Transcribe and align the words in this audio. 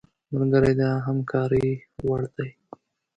ملګری 0.33 0.73
د 0.81 0.83
همکارۍ 1.05 1.67
وړ 2.07 2.21
دی 2.35 2.49